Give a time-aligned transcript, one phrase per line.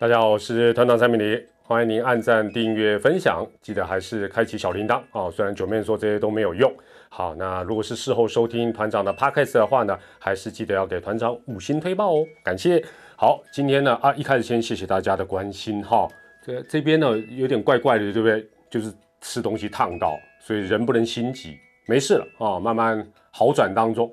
[0.00, 5.28] 大家好，我是团长蔡明黎，欢迎您按赞、订阅、分享，记得还是开启小铃铛啊。
[5.28, 6.72] 虽然九面说这些都没有用，
[7.08, 12.80] 好，那如果是事后收听团长的 podcast 的话呢，还是记得要给团长五星推报哦，感谢。
[13.16, 16.06] 好，今天呢啊，一开始先谢谢大家的关心哈。
[16.46, 18.48] 这这边呢有点怪怪的，对不对？
[18.70, 21.58] 就是吃东西烫到，所以人不能心急，
[21.88, 24.08] 没事了啊，慢慢好转当中。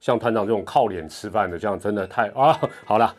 [0.00, 3.14] 像团长这种靠脸吃饭的，这样真的太啊，好了。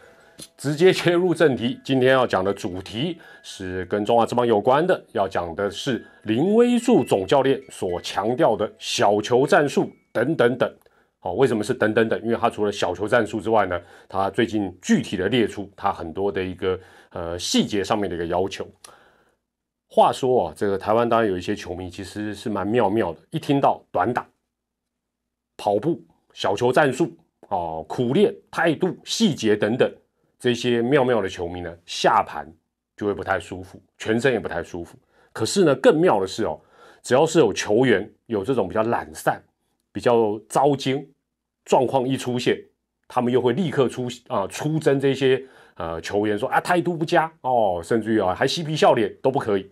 [0.56, 10.72] 直接切入正题，今天要讲的主题是跟中华之邦有关的，要讲的是林威柱总教练所强调的小球战术等等等。
[11.20, 12.22] 好，为什么是等等等？
[12.22, 16.80] 因为他除了小球战术之外呢，他最近具体的列出他很多的一个
[17.10, 18.68] 呃细节上面的一个要求。
[19.90, 24.28] 话说啊，这个台湾当然有一些球迷其实是蛮妙妙的，一听到短打、
[25.58, 26.00] 跑步、
[26.34, 27.12] 小球战术
[27.48, 29.92] 啊、苦练态度、细节等等。
[30.40, 32.48] 这些妙妙的球迷呢，下盘
[32.96, 34.98] 就会不太舒服，全身也不太舒服。
[35.34, 36.60] 可是呢，更妙的是哦，
[37.02, 39.42] 只要是有球员有这种比较懒散、
[39.92, 41.08] 比较糟精
[41.66, 42.60] 状况一出现，
[43.08, 45.44] 他们又会立刻出啊出征这些
[45.76, 49.70] 呃球员说啊态度不佳哦，甚至于啊还嬉皮笑脸都不可以。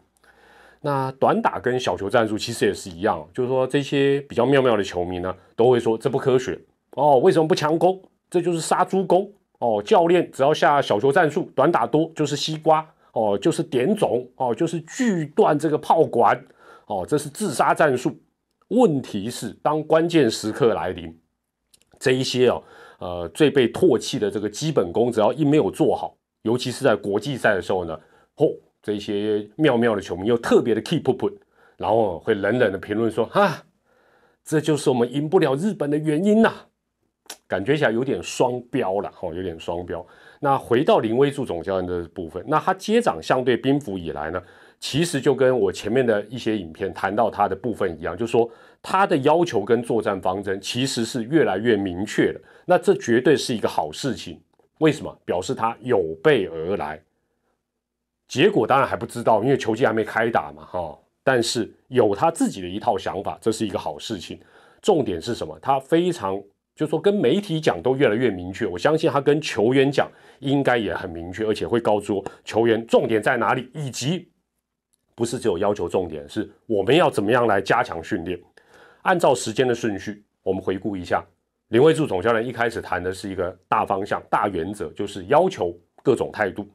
[0.81, 6.59] 那短打跟小球战术其实也是一样，就是说这些比较妙妙的球迷呢，都会说这不科学
[6.91, 8.01] 哦，为什么不强攻？
[8.29, 9.31] 这就是杀猪攻。
[9.59, 16.39] 哦，教练只要下小球战术，短打多就是西瓜哦，就是点种哦，就是锯断这个炮管
[16.87, 18.15] 哦，这是自杀战术。
[18.69, 21.15] 问题是，当关键时刻来临，
[21.99, 22.63] 这一些哦，
[22.99, 27.97] 呃，最被唾弃的这个基本功，只要一没有做好，尤其是在国际赛的时候呢，
[28.35, 31.31] 嚯，这些妙妙的球迷又特别的 keep up，
[31.77, 33.63] 然后会冷冷的评论说：哈，
[34.43, 36.53] 这就是我们赢不了日本的原因呐。
[37.47, 40.05] 感觉起来有点双标了，哈，有点双标。
[40.39, 44.41] 那回到林威柱总教练的部分，那他接掌相对兵符以来呢，
[44.79, 48.49] 其实就跟我前面的一些影片谈到他的部分一样，就说
[48.81, 52.39] 他的要求跟作战方针其实是越来越明确的。
[52.65, 54.39] 那这绝对是一个好事情。
[54.79, 55.17] 为什么？
[55.23, 57.01] 表示他有备而来。
[58.27, 60.97] 结果当然还不知道，因为球季还没开打嘛，哈。
[61.23, 64.39] 但是有他自己的一套想法，这是一个好事情。
[64.81, 65.57] 重点是什么？
[65.61, 66.39] 他非常。
[66.75, 74.27] 就说跟媒体讲都越来越明确，我相信他跟球员讲应该也很明确，而且会告诉球员重点在哪里，以及
[75.15, 78.37] 不是只有要求重点，是我们要怎么样来加强训练。
[79.03, 81.23] 按照时间的顺序，我们回顾一下，
[81.69, 86.67] 林慧柱总教练一开始谈的是一个大方向、大原则，就是要求各种态度。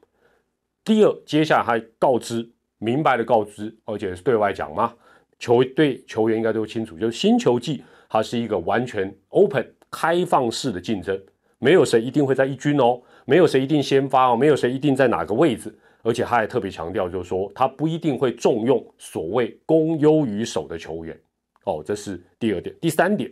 [0.83, 4.95] 第二，接下来还告知明白的告知，而且是对外讲嘛，
[5.39, 9.71] 球队球员应该都清楚，就是新球季它是一个完全 open。
[9.91, 11.21] 开放式的竞争，
[11.59, 21.19] 没有谁一定会在一军哦，没有谁一定先发哦，没有谁一定在哪个位置，而且他还特别强调，就是说他不一定会重用所谓攻优于守的球员
[21.65, 22.75] 哦，这是第二点。
[22.81, 23.31] 第三点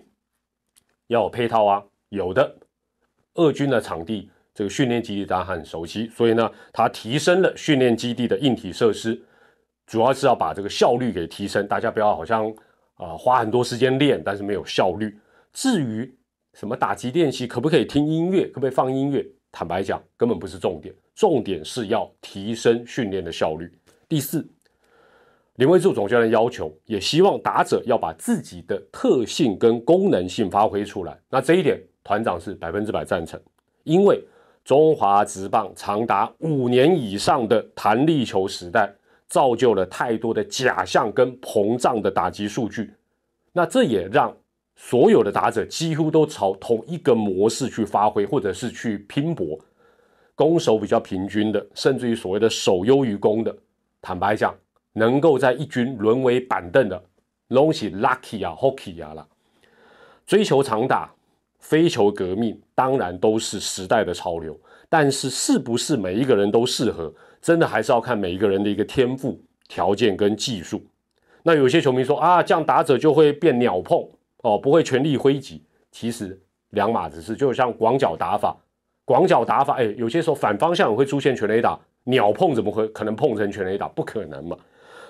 [1.07, 2.57] 要有配套啊，有的
[3.35, 9.19] 二军的场地这个训练基地大家很熟悉，所以呢，他提升了训练基地的硬体设施，
[9.87, 11.67] 主要是要把这个效率给提升。
[11.69, 12.53] 大家不要好像
[12.97, 15.17] 啊花很多时间练，但是没有效率。
[15.53, 16.13] 至于
[16.59, 18.45] 什么打击练习可不可以听音乐？
[18.49, 19.25] 可不可以放音乐？
[19.53, 23.71] 坦白讲，根本不是重点，重点是要提升训练的效率。
[24.09, 24.45] 第四，
[25.55, 31.17] 林威柱总教练要求，也希望打者要把自己的特性跟功能性发挥出来。
[31.31, 33.41] 那这一点，团长是百分之百赞成，
[33.85, 34.21] 因为
[34.65, 38.93] 中华职棒长达五年以上的弹力球时代，
[39.29, 42.93] 造就了太多的假象跟膨胀的打击数据。
[43.53, 44.37] 那这也让。
[44.81, 49.59] 所有的打者几乎都朝同一个模式去发挥，或者是去拼搏，
[50.37, 53.55] 攻守比较平均的，甚至于所谓的守优于攻的，
[54.01, 54.55] 坦白讲，
[54.93, 57.03] 能够在一军沦为板凳的，
[57.49, 59.27] 拢是 lucky 啊，hockey 啊啦。
[60.25, 61.13] 追求长打，
[61.59, 64.59] 非球革命，当然都是时代的潮流。
[64.89, 70.81] 但是，是不是每一个人都适合，真的还是要看每一个人的一个天赋条件跟技术。
[71.43, 74.09] 那有些球迷说啊，这样打者就会变鸟碰。
[74.49, 76.41] 哦，不会全力挥击，其实
[76.71, 77.37] 两码子事。
[77.37, 78.57] 就像广角打法，
[79.05, 83.87] 广角打法，哎，有些时候反方向也会出现全垒打，鸟碰怎么会可能碰成全垒打？
[83.89, 84.57] 不可能嘛。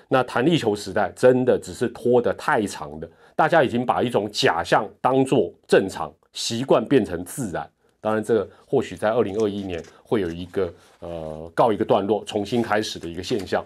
[0.08, 7.70] 那弹力球时代真的只是拖得太长的，大家已经把一种假象当做正常习惯变成自然。
[8.00, 13.64] 当然，这个或许在二零二一年会有一个呃告一个段落，重新开始的一个现象。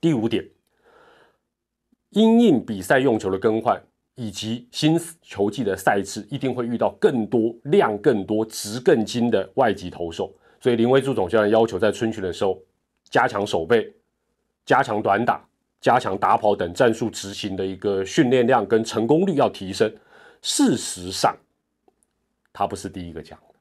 [0.00, 0.44] 第五点，
[2.10, 3.80] 因应比赛用球的更换。
[4.16, 12.58] 以及新球季的赛制一定会遇到更多量更多值更精的外籍投手，所以林威助总教练要求在春训的时候
[13.04, 13.92] 加强守备、
[14.64, 15.46] 加强短打、
[15.80, 19.94] 加强打跑等战术执行的一个训练量跟成功率要提升。
[20.40, 21.36] 事实上，
[22.52, 23.54] 他不是第一个讲的。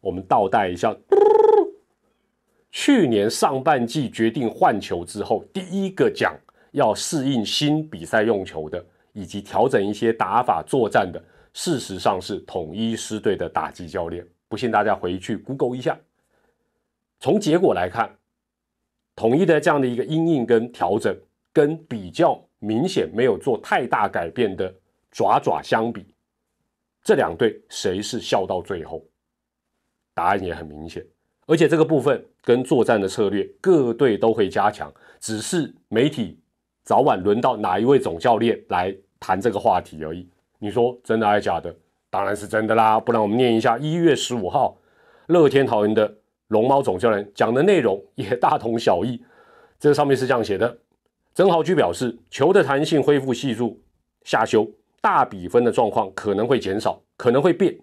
[0.00, 0.96] 我们倒带一下，
[2.70, 6.34] 去年上半季决定换球之后，第一个讲
[6.70, 11.22] 要适应新比赛用球的，以及调整一些打法作战的，
[11.52, 14.26] 事实上是统一狮队的打击教练。
[14.48, 15.98] 不信大家回去 Google 一下。
[17.18, 18.16] 从结果来看，
[19.14, 21.16] 统一的这样的一个阴影跟调整，
[21.52, 24.74] 跟比较明显没有做太大改变的
[25.10, 26.14] 爪爪相比，
[27.02, 29.04] 这两队谁是笑到最后？
[30.14, 31.06] 答案也很明显，
[31.46, 36.38] 而且这个部分跟作战的策略，各队都会加强，只是媒体
[36.90, 40.28] 早晚轮到哪一位总教练来谈这个话题而已。
[40.58, 41.72] 你说真的还是假的？
[42.10, 44.76] 当然是真的啦，不然我们念一下一月十五号
[45.28, 46.12] 乐天桃园的
[46.48, 49.22] 龙猫总教练讲的内容也大同小异。
[49.78, 50.78] 这上面是这样写的：
[51.32, 53.80] 曾豪居表示，球的弹性恢复系数
[54.24, 54.66] 下修，
[55.00, 57.78] 大比分的状况可能会减少，可能会变，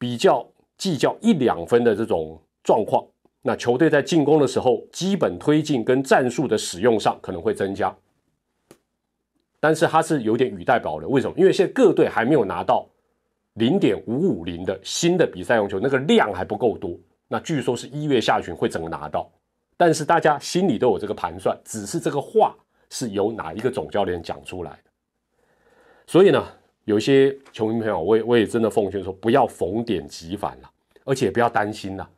[0.00, 0.44] 比较。
[0.76, 3.04] 计较一两分的这种状况，
[3.48, 7.96] 那球队在进攻的时候，基本推进跟战术的使用上可能会增加，
[9.58, 11.08] 但是它是有点语带保留。
[11.08, 11.32] 为什么？
[11.38, 12.86] 因为现在各队还没有拿到
[13.54, 16.94] 零点五五零的新的比赛用球，那个量还不够多。
[17.26, 19.26] 那据说是一月下旬会整个拿到，
[19.78, 22.54] 但是大家心里都有这个盘算，只是这个话
[22.90, 24.90] 是由哪一个总教练讲出来的。
[26.06, 26.46] 所以呢？
[26.84, 30.70] 有些球迷朋友，我也我也真的奉劝说，不要逢点即返了，
[31.04, 32.10] 而且不要担心了。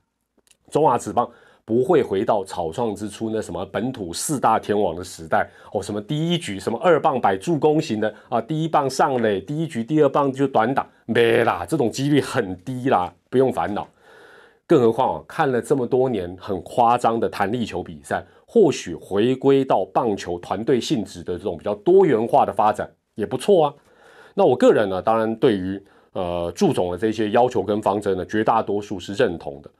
[0.70, 1.28] 中华职棒
[1.64, 13.86] 不会回到草创之初那什么本土四大天王的时代哦，什么第一局什么二棒摆助攻型的啊，第一棒上垒，第一局第二棒就短打，没啦，这种几率很低啦，不用烦恼。
[14.66, 23.74] 更何况啊，看了这么多年很夸张的弹力球比赛，或许回归到棒球团队性质的这种比较多元化的发展也不错啊。
[24.34, 25.80] 那我个人呢，当然对于
[26.12, 29.70] 呃祝总的这些要求跟方针呢，绝大多数是认同的。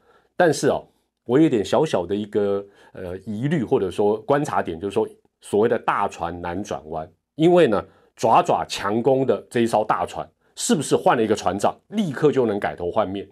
[0.41, 0.83] 但是哦，
[1.27, 2.65] 我有点小小的一个
[2.95, 5.07] 呃疑虑或者说观察点，就是说
[5.43, 7.85] 所谓的大船难转弯，因为呢
[8.17, 10.27] 爪爪强攻的这一艘大船，
[10.57, 13.29] 是不是换了一个船长，立刻就能改头换面，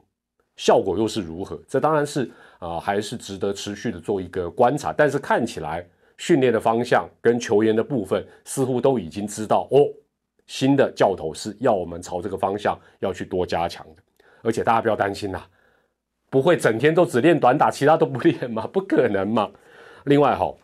[0.56, 1.58] 效果又是如何？
[1.66, 4.92] 这当然是啊，还是值得持续的做一个观察。
[4.92, 5.82] 但是看起来
[6.18, 9.88] 训练的方向跟球员的部分，似乎都已经知道哦。
[10.46, 14.02] 新的教头是要我们朝这个方向要去多加强的，
[14.42, 15.42] 而且大家不要担心呐，
[16.30, 18.66] 不会整天都只练短打，其他都不练吗？
[18.72, 19.50] 不可能嘛。
[20.04, 20.54] 另外哈，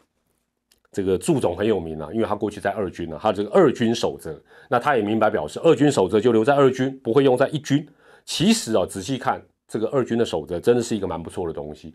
[0.93, 7.87] 这个祝总很有名啊，因为他过去在二军呢，他这个二军守则，那他也明白表示，二军守则就留在二军，不会用在一军。
[8.25, 11.95] 其实啊，仔细看这个二军的守则，真的是一个蛮不错的东西。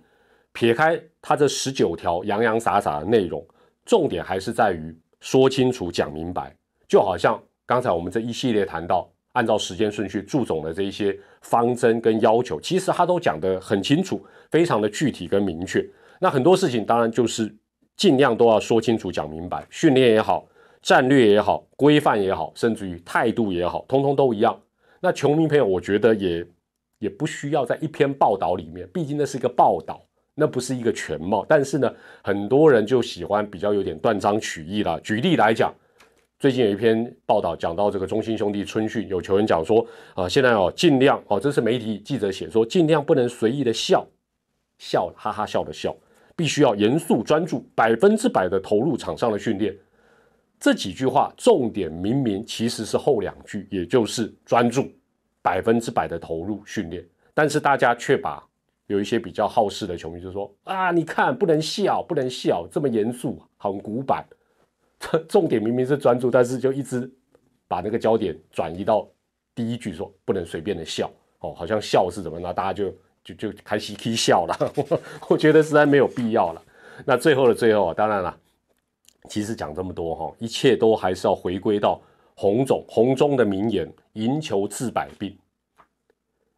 [0.51, 3.45] 撇开他这十九条洋洋洒洒的内容，
[3.85, 6.55] 重点还是在于说清楚、讲明白，
[6.87, 7.41] 就好像。
[7.65, 15.85] 刚才我们这一系列谈到，按照时间顺序，祝总的这一些方针跟要求，其实他都讲得很清楚，非常的具体跟明确。
[16.19, 17.55] 那很多事情当然就是
[17.95, 20.47] 尽量都要说清楚、讲明白，训练也好，
[20.81, 24.59] 战略也好，规范也好，甚至于态度也好，通通都一样。
[24.99, 26.45] 那球迷朋友，我觉得也
[26.97, 30.03] 也不需要在一篇报道里面，毕竟那是一个报道，
[30.33, 31.45] 那不是一个全貌。
[31.47, 31.93] 但是呢，
[32.23, 34.99] 很多人就喜欢比较有点断章取义了。
[35.01, 35.71] 举例来讲。
[36.39, 44.07] 最近有一篇报道讲到这个中心兄弟春训，有球员讲说啊，现在哦尽量哦，这是媒体记者写说，尽量不能随意的笑，
[44.77, 45.93] 笑哈哈笑的笑，
[46.37, 49.75] 必须要严肃专注，百分之百的投入场上的训练。
[50.61, 54.89] 这几句话重点明明其实是后两句，也就是专注，
[55.41, 57.05] 百分之百的投入训练。
[57.33, 58.41] 但是大家却把
[58.87, 64.25] 有一些比较好事的球迷就说啊，你看不能笑，不能笑，这么严肃，很古板。
[65.29, 67.09] 重点明明是专注，但是就一直
[67.67, 69.07] 把那个焦点转移到
[69.55, 74.73] 第一句，说不能随便的笑哦，好像笑是怎么，那大家就就就开始可以笑了。
[75.29, 76.61] 我觉得实在没有必要了。
[77.05, 78.37] 那最后的最后，当然了，
[79.29, 82.01] 其实讲这么多哈，一切都还是要回归到
[82.35, 85.37] 洪总洪中的名言：赢球治百病。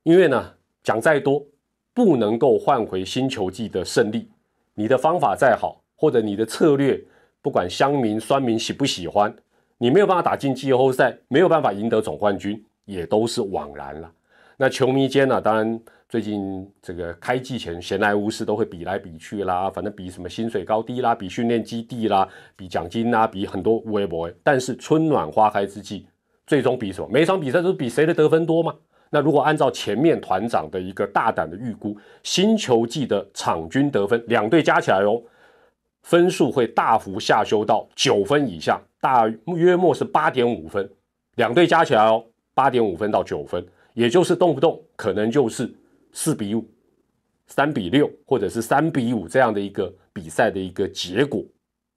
[0.01, 1.45] 因为呢，讲再多
[1.93, 4.27] 不能够换回新球季的胜利，
[4.73, 6.99] 你的方法再好，或者你的策略。
[7.41, 9.33] 不管乡民、酸民喜不喜欢，
[9.77, 14.11] 你没有办法打进季后赛，没有办法赢得总冠军，也都是枉然了。
[14.57, 15.41] 那球迷间呢？
[15.41, 24.31] 当然，最近这个开季前闲来无事都会比来比去啦，反正比什么薪水高低啦，比训练基地啦，比奖金啦，比很多微博。
[24.43, 26.05] 但是春暖花开之际，
[26.45, 27.07] 最终比什么？
[27.11, 28.75] 每场比赛都是比谁的得分多嘛？
[29.09, 35.19] 那如果按照前面团长的一个大胆的预估，新球季的场均得分，两队加起来哦，
[36.01, 40.89] 分数会大幅下修到九分以下，大约莫是八点五分。
[41.35, 45.71] 两队加起来哦，八点五分到九分，也就是动不动可能就是
[46.11, 46.65] 四比五、
[47.47, 51.43] 三比六，或者是三比五这样的一个比赛的一个结果。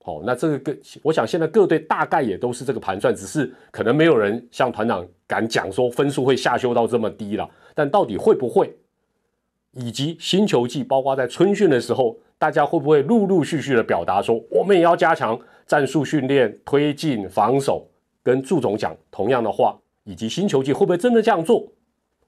[0.02, 7.48] 好，那这个我想现在各队大概也都是这个盘算，只是可能没有人像团长敢讲说分数会下修到这么低了。
[7.74, 8.76] 但到底会不会，
[9.72, 17.88] 以及新球季，包括在春训的时候，大家会不会陆陆续续的表达说，我们也要加强战术训练、推进防守，
[18.22, 21.66] 跟祝总讲同样的话，以及新球季会不会真的这样做？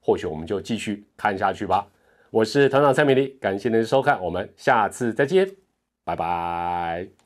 [0.00, 1.86] 或许我们就继续看下去吧。
[2.30, 5.48] 我是团长蔡美丽，感谢您的收看，我们下次再见，
[6.04, 7.25] 拜拜。